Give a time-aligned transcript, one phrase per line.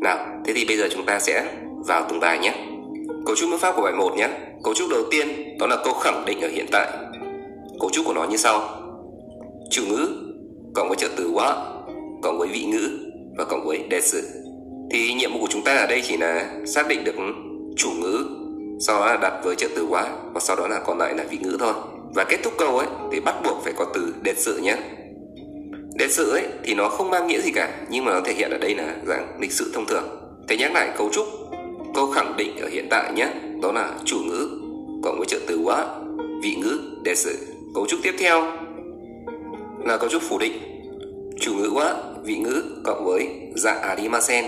[0.00, 1.44] Nào, thế thì bây giờ chúng ta sẽ
[1.86, 2.54] vào từng bài nhé.
[3.26, 4.28] Cấu trúc ngữ pháp của bài 1 nhé.
[4.64, 6.88] Cấu trúc đầu tiên đó là câu khẳng định ở hiện tại.
[7.80, 8.68] Cấu trúc của nó như sau.
[9.70, 10.08] Chủ ngữ
[10.74, 11.56] cộng với trợ từ quá
[12.22, 12.90] cộng với vị ngữ
[13.38, 14.28] và cộng với đề sự.
[14.90, 17.14] Thì nhiệm vụ của chúng ta ở đây chỉ là xác định được
[17.76, 18.24] chủ ngữ
[18.80, 21.24] sau đó là đặt với trợ từ quá và sau đó là còn lại là
[21.30, 21.72] vị ngữ thôi.
[22.14, 24.76] Và kết thúc câu ấy thì bắt buộc phải có từ đề sự nhé.
[26.00, 28.50] Đề sự ấy thì nó không mang nghĩa gì cả, nhưng mà nó thể hiện
[28.50, 30.08] ở đây là dạng lịch sự thông thường.
[30.48, 31.26] Thế nhắc lại cấu trúc,
[31.94, 33.28] câu khẳng định ở hiện tại nhé,
[33.62, 34.48] đó là chủ ngữ
[35.02, 35.86] cộng với trợ từ quá,
[36.42, 37.36] vị ngữ, đề sự.
[37.74, 38.52] Cấu trúc tiếp theo
[39.84, 40.52] là cấu trúc phủ định
[41.40, 41.94] chủ ngữ quá,
[42.24, 44.44] vị ngữ cộng với dạ arimasen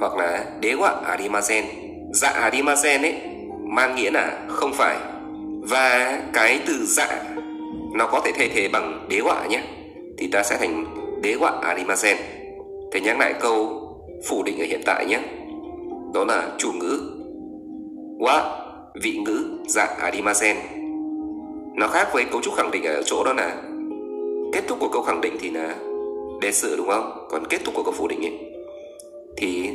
[0.00, 1.64] hoặc là đế wa arimasen
[2.12, 3.14] dạ arimasen ấy,
[3.64, 4.96] mang nghĩa là không phải
[5.62, 7.22] và cái từ dạ
[7.94, 9.62] nó có thể thay thế bằng đế quả nhé
[10.18, 10.84] thì ta sẽ thành
[11.22, 12.16] đế họa arimasen.
[12.92, 13.82] Thầy nhắc lại câu
[14.28, 15.20] phủ định ở hiện tại nhé.
[16.14, 17.00] Đó là chủ ngữ.
[18.18, 18.42] Wa
[19.02, 20.56] vị ngữ dạng arimasen.
[21.74, 23.62] Nó khác với cấu trúc khẳng định ở chỗ đó là
[24.52, 25.74] kết thúc của câu khẳng định thì là
[26.40, 27.26] đề sự đúng không?
[27.30, 28.38] Còn kết thúc của câu phủ định ấy
[29.36, 29.70] thì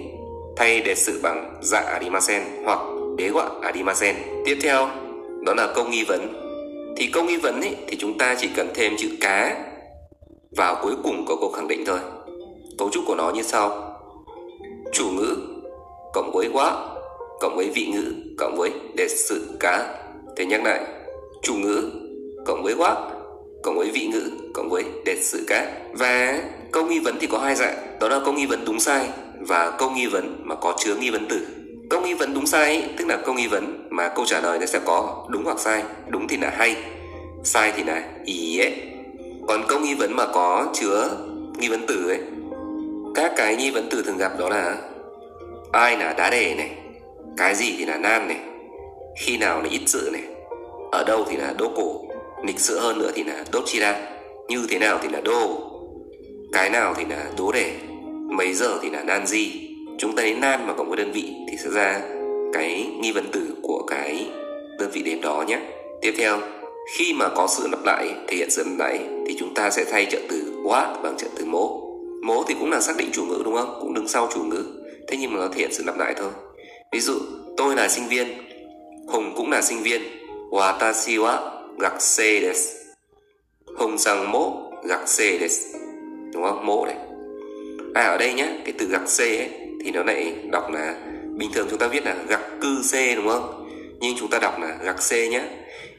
[0.55, 2.79] thay đề sự bằng dạ arimasen hoặc
[3.17, 4.15] đế họa arimasen.
[4.45, 4.87] Tiếp theo
[5.45, 6.33] đó là câu nghi vấn.
[6.97, 9.65] Thì câu nghi vấn ấy, thì chúng ta chỉ cần thêm chữ cá
[10.57, 11.99] vào cuối cùng có câu khẳng định thôi.
[12.77, 13.97] Cấu trúc của nó như sau.
[14.93, 15.35] Chủ ngữ
[16.13, 16.87] cộng với quá
[17.39, 20.03] cộng với vị ngữ cộng với đề sự cá.
[20.37, 20.81] Thế nhắc lại.
[21.41, 21.89] Chủ ngữ
[22.45, 22.95] cộng với quá
[23.63, 25.71] cộng với vị ngữ cộng với đề sự cá.
[25.93, 27.97] Và câu nghi vấn thì có hai dạng.
[27.99, 31.09] Đó là câu nghi vấn đúng sai và câu nghi vấn mà có chứa nghi
[31.09, 31.47] vấn từ
[31.91, 34.59] câu nghi vấn đúng sai ấy, tức là câu nghi vấn mà câu trả lời
[34.59, 35.83] nó sẽ có đúng hoặc sai.
[36.07, 36.75] Đúng thì là hay
[37.43, 38.90] sai thì là ý ấy
[39.51, 41.09] còn câu nghi vấn mà có chứa
[41.57, 42.19] nghi vấn từ ấy.
[43.15, 44.77] Các cái nghi vấn từ thường gặp đó là
[45.71, 46.71] ai là đá đề này,
[47.37, 48.37] cái gì thì là nan này,
[49.19, 50.21] khi nào là ít sự này,
[50.91, 52.01] ở đâu thì là đô cổ
[52.43, 53.95] lịch sự hơn nữa thì là đốt chi ra
[54.47, 55.59] như thế nào thì là đô,
[56.53, 57.73] cái nào thì là đố đề,
[58.29, 61.33] mấy giờ thì là nan gì chúng ta đến nan mà cộng với đơn vị
[61.51, 62.01] thì sẽ ra
[62.53, 64.29] cái nghi vấn từ của cái
[64.79, 65.59] đơn vị đến đó nhé.
[66.01, 66.39] Tiếp theo
[66.97, 69.85] khi mà có sự lặp lại, thể hiện sự lặp lại, thì chúng ta sẽ
[69.91, 71.87] thay trợ từ what bằng trợ từ mố.
[72.23, 73.77] Mố thì cũng là xác định chủ ngữ, đúng không?
[73.81, 74.65] Cũng đứng sau chủ ngữ.
[75.07, 76.31] Thế nhưng mà nó thể hiện sự lặp lại thôi.
[76.91, 77.13] Ví dụ,
[77.57, 78.27] tôi là sinh viên.
[79.07, 80.01] Hùng cũng là sinh viên.
[80.51, 82.69] Watashi wa gakusei desu
[83.77, 85.77] hùng rằng mố gakusei desu
[86.33, 86.65] đúng không?
[86.65, 86.95] Mố này
[87.93, 88.47] à ở đây nhá?
[88.65, 89.49] cái từ gạc c ấy,
[89.83, 90.95] thì nó lại đọc là,
[91.37, 93.67] bình thường chúng ta viết là gặc cư c đúng không?
[93.99, 95.41] Nhưng chúng ta đọc là gặc c nhé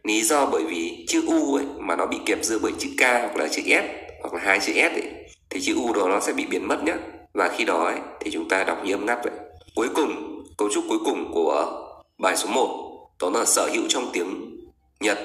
[0.04, 3.00] lý do bởi vì chữ u ấy mà nó bị kẹp giữa bởi chữ k
[3.00, 3.84] hoặc là chữ s
[4.22, 5.08] hoặc là hai chữ s ấy
[5.50, 6.94] thì chữ u đó nó sẽ bị biến mất nhé
[7.34, 9.32] và khi đó ấy, thì chúng ta đọc như âm ngắt vậy.
[9.74, 11.82] Cuối cùng cấu trúc cuối cùng của
[12.18, 14.56] bài số 1 đó là sở hữu trong tiếng
[15.00, 15.18] nhật.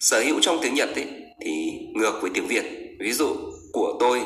[0.00, 1.06] Sở hữu trong tiếng nhật ấy,
[1.44, 2.64] thì ngược với tiếng việt.
[3.00, 3.36] Ví dụ
[3.72, 4.22] của tôi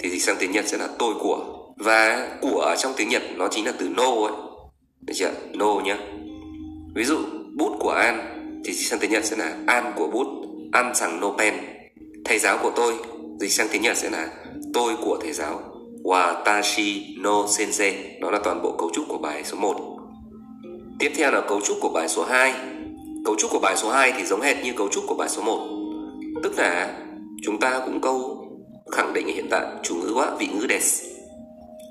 [0.00, 1.44] thì dịch sang tiếng Nhật sẽ là tôi của.
[1.76, 4.32] Và của ở trong tiếng Nhật nó chính là từ no ấy.
[5.00, 5.30] Được chưa?
[5.52, 5.98] No nhá.
[6.94, 7.18] Ví dụ
[7.56, 8.37] bút của An
[8.68, 10.26] thì dịch sang tiếng Nhật sẽ là An của bút,
[10.72, 11.54] An sang no pen
[12.24, 12.94] thầy giáo của tôi
[13.40, 14.28] dịch sang tiếng Nhật sẽ là
[14.74, 15.60] tôi của thầy giáo,
[16.04, 17.94] Watashi no sensei.
[18.20, 19.74] Đó là toàn bộ cấu trúc của bài số 1
[20.98, 22.54] tiếp theo là cấu trúc của bài số 2
[23.24, 25.42] cấu trúc của bài số 2 thì giống hệt như cấu trúc của bài số
[25.42, 25.68] 1
[26.42, 26.98] tức là
[27.42, 28.46] chúng ta cũng câu
[28.92, 31.04] khẳng định hiện tại chủ ngữ quá, vị ngữ des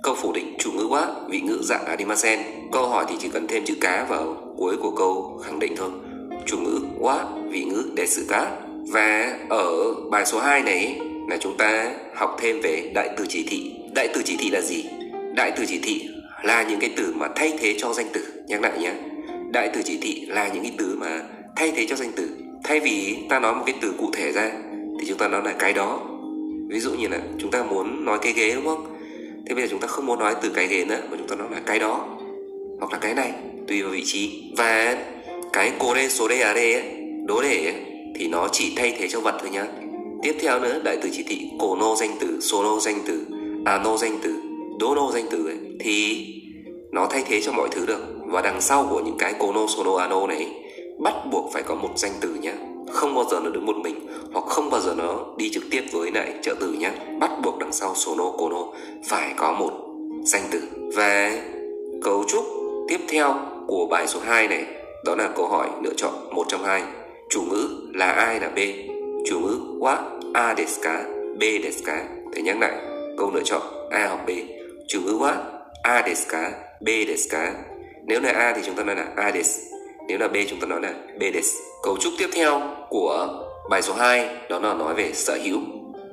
[0.04, 2.40] câu phủ định chủ ngữ quá, vị ngữ dạng adimasen
[2.72, 5.90] câu hỏi thì chỉ cần thêm chữ cá vào cuối của câu khẳng định thôi
[6.48, 8.52] chủ ngữ quá vị ngữ để sự cá
[8.92, 11.00] và ở bài số 2 này
[11.30, 13.72] là chúng ta học thêm về đại từ chỉ thị.
[13.96, 14.86] Đại từ chỉ thị là gì?
[15.36, 16.10] Đại từ chỉ thị
[16.44, 18.22] là những cái từ mà thay thế cho danh từ.
[18.48, 18.92] Nhắc lại nhé.
[19.52, 21.22] Đại từ chỉ thị là những cái từ mà
[21.56, 22.30] thay thế cho danh từ.
[22.64, 24.52] Thay vì ta nói một cái từ cụ thể ra,
[25.00, 26.00] thì chúng ta nói là cái đó.
[26.70, 28.98] Ví dụ như là chúng ta muốn nói cái ghế, đúng không?
[29.46, 31.36] Thế bây giờ chúng ta không muốn nói từ cái ghế nữa, mà chúng ta
[31.36, 32.18] nói là cái đó
[32.80, 33.34] hoặc là cái này,
[33.68, 34.44] tùy vào vị trí.
[34.58, 34.98] Và
[35.54, 36.84] cái cố đê số đê à đê ấy,
[37.26, 37.76] đố đề ấy,
[38.16, 39.66] thì nó chỉ thay thế cho vật thôi nhá.
[40.24, 43.26] Tiếp theo nữa đại từ chỉ thị cổ nô danh từ số nô danh từ
[43.66, 44.36] à nô danh từ
[44.80, 46.26] đố nô danh từ ấy thì
[46.92, 48.02] nó thay thế cho mọi thứ được.
[48.26, 50.48] Và đằng sau của những cái cổ nô số nô à nô này
[51.00, 52.54] bắt buộc phải có một danh từ nhá.
[52.92, 53.96] Không bao giờ nó đứng một mình
[54.34, 56.92] hoặc không bao giờ nó đi trực tiếp với lại trợ từ nhá.
[57.20, 58.74] Bắt buộc đằng sau số nô cô nô
[59.08, 59.72] phải có một
[60.24, 60.62] danh từ.
[60.96, 61.44] Và
[62.02, 62.46] cấu trúc
[62.88, 63.36] tiếp theo
[63.68, 64.66] của bài số 2 này
[65.06, 66.84] đó là câu hỏi lựa chọn một trong hai.
[67.30, 68.60] Chủ ngữ là ai là b.
[69.30, 70.04] Chủ ngữ quá
[70.34, 71.04] a desu ka
[71.40, 72.04] b desu ka
[72.34, 72.78] nhắc lại,
[73.18, 73.62] câu lựa chọn
[73.92, 74.30] a hoặc b.
[74.88, 75.36] Chủ ngữ quá
[75.84, 76.52] a desu ka
[76.82, 77.54] b desu ka
[78.06, 79.62] nếu là a thì chúng ta nói là a desu
[80.08, 83.82] nếu là b chúng ta nói là b desu cấu trúc tiếp theo của bài
[83.82, 85.60] số 2 đó là nói về sở hữu.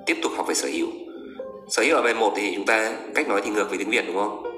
[0.07, 0.89] Tiếp tục học về sở hữu.
[1.69, 4.05] Sở hữu ở bài 1 thì chúng ta cách nói thì ngược với tiếng việt,
[4.07, 4.54] đúng không?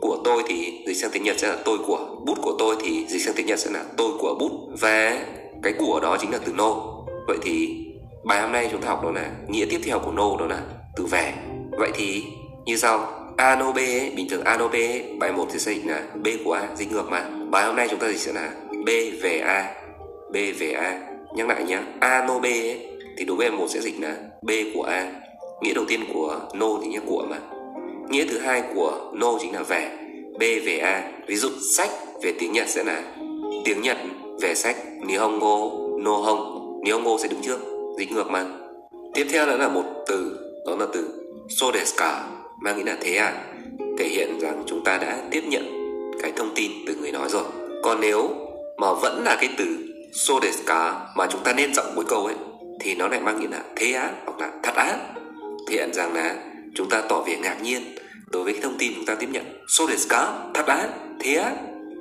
[0.00, 3.06] Của tôi thì dịch sang tiếng nhật sẽ là tôi của bút của tôi thì
[3.08, 4.50] dịch sang tiếng nhật sẽ là tôi của bút.
[4.80, 5.18] Và
[5.62, 7.04] cái của đó chính là từ nô.
[7.26, 7.86] Vậy thì
[8.24, 10.62] bài hôm nay chúng ta học đó là nghĩa tiếp theo của nô đó là
[10.96, 11.32] từ về
[11.78, 12.24] vậy thì
[12.64, 13.06] như sau
[13.36, 15.86] a nô b ấy, bình thường a nô b ấy, bài 1 thì sẽ dịch
[15.86, 17.30] là b của a dịch ngược mà.
[17.50, 18.52] Bài hôm nay chúng ta dịch sẽ là
[18.84, 18.88] b
[19.22, 19.74] về a
[20.32, 21.00] b về a.
[21.34, 22.86] Nhắc lại nhé a nô b ấy,
[23.18, 25.12] thì đối với một sẽ dịch là b của a.
[25.62, 27.55] Nghĩa đầu tiên của no thì nghĩa của mà
[28.10, 29.90] nghĩa thứ hai của no chính là về
[30.38, 31.90] b về a, ví dụ sách
[32.22, 33.02] về tiếng nhật sẽ là
[33.64, 33.96] tiếng nhật
[34.40, 34.76] về sách.
[35.06, 35.70] Nihongo
[36.00, 37.58] no hong nihongo sẽ đứng trước
[37.98, 38.44] dịch ngược mà
[39.14, 41.08] tiếp theo đó là một từ, đó là từ
[41.48, 42.24] so desu ka
[42.60, 43.44] mang nghĩa là thế à
[43.98, 45.64] thể hiện rằng chúng ta đã tiếp nhận
[46.22, 47.44] cái thông tin từ người nói rồi.
[47.82, 48.28] Còn nếu
[48.76, 49.66] mà vẫn là cái từ
[50.12, 52.34] so desu ka mà chúng ta nên giọng cuối câu ấy,
[52.80, 54.98] thì nó lại mang nghĩa là thế á hoặc là thật á.
[55.68, 56.36] Thể hiện rằng là
[56.76, 57.82] chúng ta tỏ vẻ ngạc nhiên
[58.26, 60.88] đối với cái thông tin chúng ta tiếp nhận so desu ka thật á
[61.20, 61.52] thế á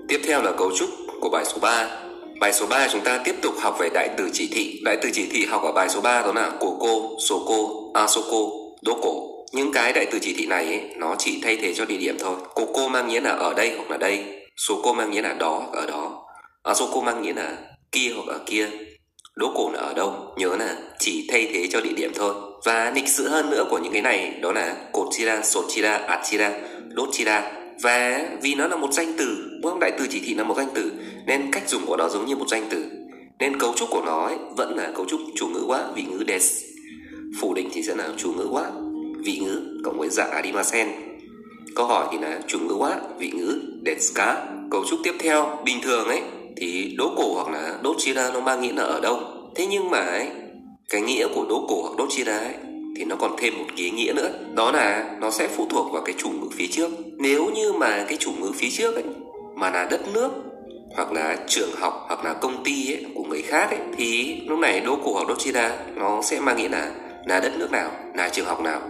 [0.07, 0.89] tiếp theo là cấu trúc
[1.21, 2.05] của bài số 3
[2.39, 4.81] Bài số 3 chúng ta tiếp tục học về đại từ chỉ thị.
[4.83, 7.91] Đại từ chỉ thị học ở bài số 3 đó là của cô, số cô,
[7.93, 8.37] asoko,
[8.81, 9.45] đố cổ.
[9.51, 12.17] Những cái đại từ chỉ thị này ấy, nó chỉ thay thế cho địa điểm
[12.19, 12.35] thôi.
[12.53, 14.25] Của cô mang nghĩa là ở đây hoặc là đây.
[14.57, 16.25] Số cô mang nghĩa là đó hoặc ở đó.
[16.63, 17.57] Asoko mang nghĩa là
[17.91, 18.69] kia hoặc ở kia.
[19.35, 20.33] Đố cổ là ở đâu?
[20.37, 22.33] Nhớ là chỉ thay thế cho địa điểm thôi.
[22.65, 25.97] Và lịch sự hơn nữa của những cái này đó là cổ chira, sốt chira,
[25.97, 26.51] ạt chira,
[26.95, 27.51] đốt chira
[27.81, 30.53] và vì nó là một danh từ đúng không đại từ chỉ thị là một
[30.57, 30.91] danh từ
[31.25, 32.85] nên cách dùng của nó giống như một danh từ
[33.39, 36.23] nên cấu trúc của nó ấy, vẫn là cấu trúc chủ ngữ quá vị ngữ
[36.27, 36.63] des
[37.41, 38.71] phủ định thì sẽ là chủ ngữ quá
[39.25, 40.87] vị ngữ cộng với dạng adimasen.
[41.75, 45.77] câu hỏi thì là chủ ngữ quá vị ngữ deska cấu trúc tiếp theo bình
[45.83, 46.21] thường ấy
[46.57, 49.19] thì đố cổ hoặc là đốt chira nó mang nghĩa là ở đâu?
[49.55, 50.27] Thế nhưng mà ấy
[50.89, 52.53] cái nghĩa của đố cổ hoặc đốt chira ấy
[52.97, 54.29] thì nó còn thêm một cái nghĩa nữa.
[54.55, 56.91] Đó là nó sẽ phụ thuộc vào cái chủ ngữ phía trước.
[57.17, 59.03] Nếu như mà cái chủ ngữ phía trước ấy
[59.55, 60.29] mà là đất nước
[60.95, 64.59] hoặc là trường học hoặc là công ty ấy, của người khác ấy, thì lúc
[64.59, 66.91] này đô cổ hoặc đô chira nó sẽ mang nghĩa là
[67.25, 68.81] là đất nước nào là trường học nào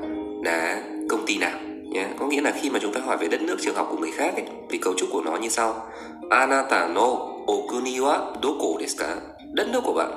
[0.44, 1.60] là công ty nào
[1.96, 2.08] nhé.
[2.20, 4.12] Có nghĩa là khi mà chúng ta hỏi về đất nước trường học của người
[4.12, 5.88] khác ấy, thì cấu trúc của nó như sau.
[6.30, 7.08] Anata no
[7.48, 9.16] okuni wa doko desu ka?
[9.54, 10.12] Đất nước của bạn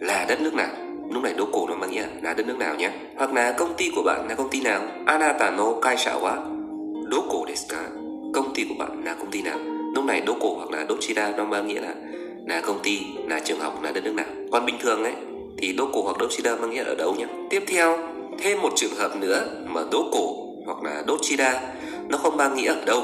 [0.00, 0.68] là đất nước nào?
[1.12, 2.90] Lúc này Doko cổ nó mang nghĩa là đất nước nào nhé?
[3.16, 4.82] Hoặc là công ty của bạn là công ty nào?
[5.06, 6.36] Anata no kaisha wa
[7.10, 7.88] doko desu ka?
[8.34, 9.58] Công ty của bạn là công ty nào?
[9.94, 11.94] Lúc này Doko cổ hoặc là đốt chira nó mang nghĩa là
[12.46, 14.26] là công ty là trường học là đất nước nào?
[14.52, 15.12] Còn bình thường ấy
[15.58, 17.26] thì Doko cổ hoặc đốt chira mang nghĩa ở đâu nhé?
[17.50, 17.98] Tiếp theo
[18.38, 21.60] thêm một trường hợp nữa mà Doko cổ hoặc là đốt chira
[22.08, 23.02] nó không mang nghĩa ở đâu.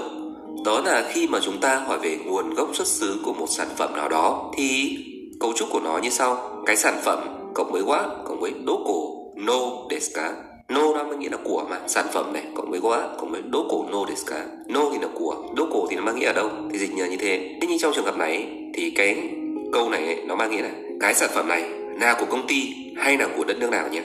[0.64, 3.68] Đó là khi mà chúng ta hỏi về nguồn gốc xuất xứ của một sản
[3.76, 4.98] phẩm nào đó thì
[5.40, 6.62] cấu trúc của nó như sau.
[6.66, 7.18] Cái sản phẩm
[7.54, 9.58] cộng với quá cộng với đố cổ no
[9.90, 10.32] desu ka
[10.68, 13.42] no nó mang nghĩa là của mà sản phẩm này cộng với quá cộng với
[13.42, 16.26] đố cổ no desu ka no thì là của đố cổ thì nó mang nghĩa
[16.26, 16.50] ở đâu?
[16.72, 17.56] Thì dịch nhờ như thế.
[17.60, 19.28] Thế nhưng trong trường hợp này thì cái
[19.72, 20.70] câu này ấy, nó mang nghĩa là
[21.00, 21.62] cái sản phẩm này
[22.00, 24.02] là của công ty hay là của đất nước nào nhé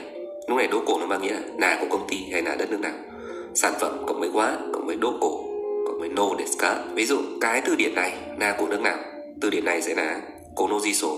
[0.48, 2.70] lúc này đố cổ nó mang nghĩa là là của công ty hay là đất
[2.70, 2.92] nước nào?
[3.54, 5.44] Sản phẩm cộng với quá cộng với đố cổ,
[5.86, 8.96] cộng với no desu ví dụ, cái từ điển này là của nước nào?
[9.40, 10.20] Từ điển này sẽ là
[10.56, 11.16] konojiso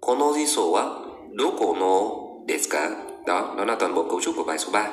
[0.00, 0.84] konojiso á
[1.30, 2.00] đố cổ no
[2.48, 2.78] desu
[3.26, 4.88] đó đó là toàn bộ cấu trúc của bài số 3